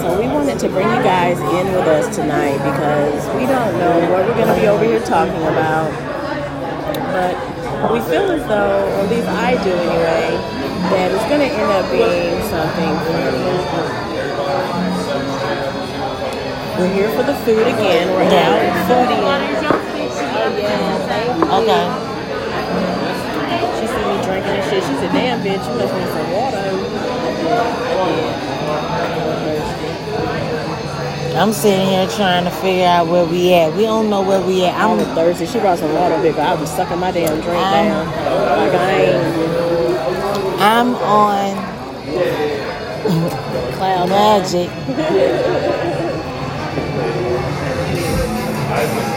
[0.02, 3.98] So we wanted to bring you guys in with us tonight because we don't know
[4.14, 5.90] what we're going to be over here talking about.
[7.10, 7.34] But
[7.92, 10.38] we feel as though, or at least I do anyway,
[10.94, 13.50] that it's going to end up being something funny.
[16.78, 18.14] We're here for the food again.
[18.14, 19.26] We're out foodie.
[21.50, 21.98] Oh yeah.
[23.50, 23.74] Okay.
[23.80, 24.84] She see me drinking and shit.
[24.84, 26.64] She said, "Damn, bitch, you must need some water."
[31.36, 33.74] I'm sitting here trying to figure out where we at.
[33.76, 34.76] We don't know where we at.
[34.76, 35.48] I I'm thirsty.
[35.48, 36.36] She brought some water, big.
[36.36, 38.06] I was sucking my damn drink down.
[38.08, 41.56] Like I ain't I'm on
[43.78, 44.70] cloud magic.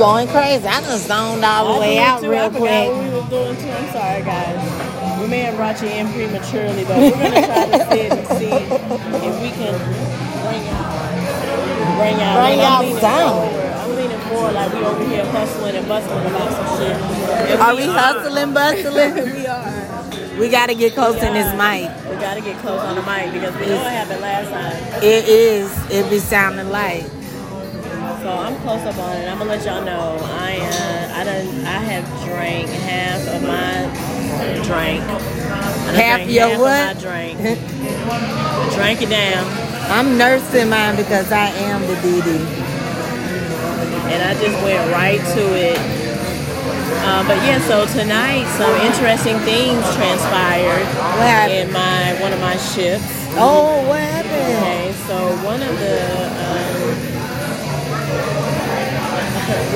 [0.00, 0.64] going crazy.
[0.66, 2.30] I done zoned all the way out too.
[2.30, 2.88] Real forgot quick.
[2.88, 3.68] what we was doing too.
[3.68, 5.20] I'm sorry, guys.
[5.20, 8.48] We may have brought you in prematurely, but we're gonna try to sit and see
[8.48, 9.76] if we can
[10.40, 13.44] bring out, bring out, Bring out sound.
[13.76, 16.96] I'm leaning forward like we over here hustling and bustling about some shit.
[17.52, 19.14] And Are we hustling, bustling?
[19.36, 20.40] we are.
[20.40, 21.92] We gotta get close in this mic.
[22.08, 25.02] We gotta get close on the mic because we know what happened last time.
[25.02, 25.70] It is.
[25.90, 27.19] It be sounding like.
[28.22, 29.28] So I'm close up on it.
[29.28, 30.18] I'm gonna let y'all know.
[30.22, 33.84] I uh, I done I have drank half of my
[34.64, 35.02] drink.
[35.96, 36.96] Half your half what?
[36.96, 37.38] Of my drink.
[38.74, 39.44] drank it down,
[39.90, 42.46] I'm nursing mine because I am the DD.
[43.94, 45.78] and I just went right to it.
[47.02, 50.86] Uh, but yeah, so tonight some interesting things transpired
[51.18, 53.08] What in my one of my shifts.
[53.38, 54.58] Oh, what happened?
[54.58, 55.16] Okay, so
[55.46, 55.98] one of the
[56.44, 56.69] um,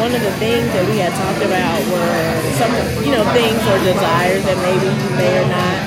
[0.04, 2.28] one of the things that we had talked about were
[2.60, 2.68] some,
[3.00, 5.80] you know, things or desires that maybe you may or not.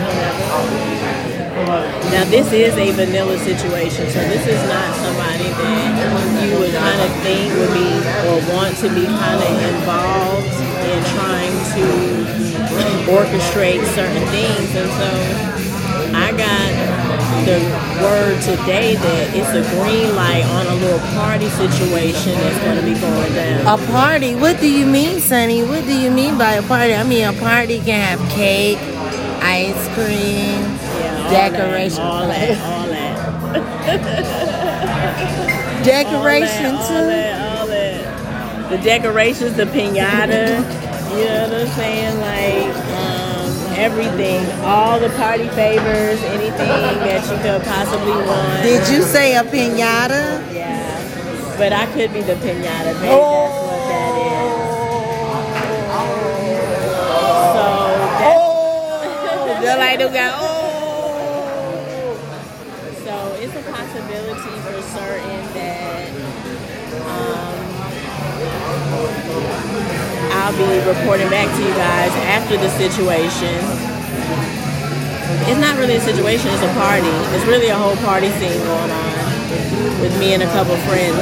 [2.10, 6.98] Now this is a vanilla situation, so this is not somebody that you would kind
[6.98, 7.94] of think would be
[8.26, 10.50] or want to be kind of involved
[10.82, 11.86] in trying to
[13.14, 15.14] orchestrate certain things, and so
[16.18, 16.77] I got
[17.48, 17.60] the
[18.04, 22.84] word today that it's a green light on a little party situation that's going to
[22.84, 23.80] be going down.
[23.80, 24.36] A party?
[24.36, 25.64] What do you mean, Sonny?
[25.64, 26.94] What do you mean by a party?
[26.94, 28.78] I mean, a party can have cake,
[29.42, 32.04] ice cream, Yeah, all decoration.
[32.04, 33.08] That, all that, all that.
[35.86, 36.94] decoration all too.
[36.96, 38.70] that, all that.
[38.72, 40.58] The decorations, the pinata,
[41.18, 42.20] you know what I'm saying?
[42.20, 42.76] Like
[43.88, 46.68] everything, all the party favors, anything
[47.08, 48.62] that you could possibly want.
[48.64, 50.44] Did you say a pinata?
[50.54, 52.92] Yeah, but I could be the pinata.
[53.00, 53.48] Maybe Oh.
[53.48, 54.68] that's what that is.
[57.56, 57.64] So
[58.20, 60.32] that's Oh, the light do got
[70.48, 73.52] I'll be reporting back to you guys after the situation.
[75.44, 77.12] It's not really a situation, it's a party.
[77.36, 81.20] It's really a whole party scene going on with me and a couple friends.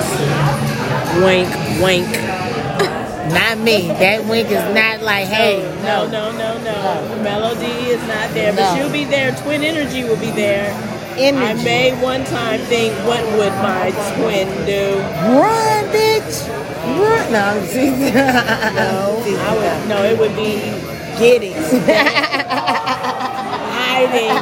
[1.25, 1.49] Wink,
[1.81, 2.05] wink.
[3.33, 3.87] Not me.
[3.97, 7.23] That wink is not like, hey, No, no, no, no.
[7.23, 8.77] Melody is not there, but No.
[8.77, 9.35] she'll be there.
[9.41, 10.69] Twin Energy will be there.
[11.17, 14.99] I may one time think, what would my twin do?
[15.39, 16.49] Run, bitch.
[16.99, 17.31] Run.
[17.31, 18.13] No, I'm teasing.
[18.75, 19.87] No, I would.
[19.87, 20.59] No, it would be
[21.17, 21.53] getting,
[23.71, 24.35] hiding.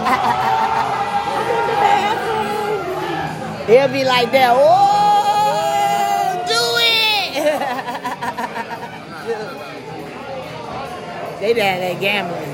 [3.68, 4.54] They'll be like that.
[4.58, 7.34] Oh, do it.
[11.40, 12.50] they down there gambling.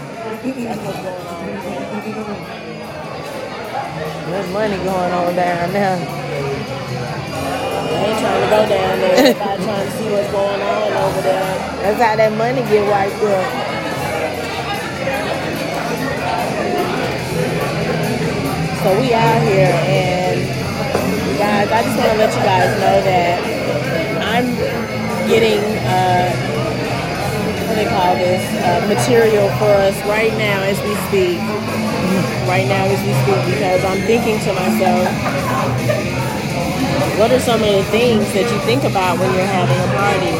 [4.29, 5.97] There's money going on down there.
[7.81, 9.17] I ain't trying to go down there.
[9.17, 11.55] Everybody trying to see what's going on over there.
[11.81, 13.45] That's how that money get wiped up.
[18.83, 20.39] So we out here and
[21.39, 23.39] guys, I just want to let you guys know that
[24.23, 24.55] I'm
[25.27, 26.29] getting, uh,
[27.79, 31.39] they call this, uh, material for us right now as we speak.
[32.43, 35.07] Right now as we speak, because I'm thinking to myself,
[37.17, 40.35] what are some of the things that you think about when you're having a party?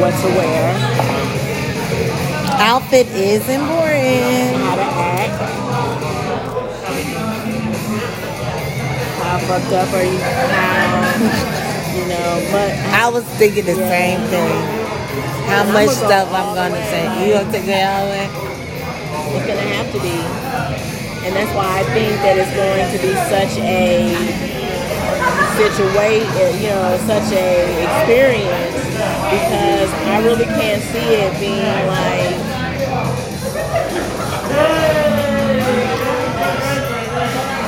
[0.00, 0.64] What to wear,
[2.56, 4.56] Outfit is important.
[4.64, 5.60] how to act,
[9.20, 14.79] how fucked up are you, how, you know, but I was thinking the same thing.
[15.50, 17.26] How much stuff I'm gonna say.
[17.26, 18.28] You gonna take it all the way?
[19.34, 20.16] It's gonna have to be.
[21.26, 24.14] And that's why I think that it's going to be such a
[25.58, 28.74] situation, you know, such a experience
[29.30, 32.38] because I really can't see it being like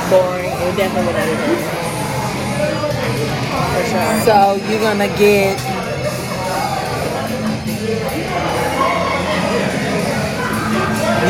[0.09, 0.51] boring.
[0.51, 1.83] It definitely would not be.
[3.73, 4.13] For sure.
[4.25, 4.35] So
[4.71, 5.72] you're gonna get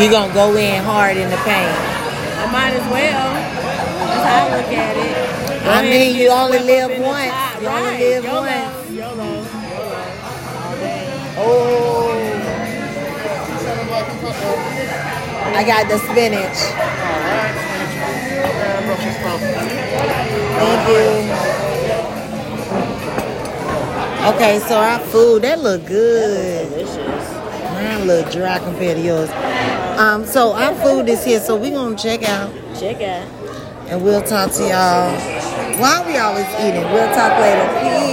[0.01, 1.69] you gonna go in hard in the paint.
[2.39, 3.33] I might as well.
[4.09, 5.63] That's how I look at it.
[5.63, 7.33] Go I mean, you only live up in the once.
[7.61, 7.99] You only right.
[7.99, 8.41] live YOLO.
[8.41, 8.89] once.
[8.91, 9.23] YOLO.
[9.23, 9.47] YOLO.
[11.35, 12.13] Oh,
[15.55, 16.57] I got the spinach.
[20.57, 21.53] Thank you.
[24.35, 26.69] Okay, so our food that look good.
[26.69, 27.33] Delicious.
[27.73, 29.29] Mine look dry compared to yours.
[29.97, 33.27] Um, so our food is here, so we're gonna check out Check out.
[33.87, 35.11] and we'll talk to y'all.
[35.79, 37.67] While we always eating, we'll talk later.
[37.81, 38.12] Peace.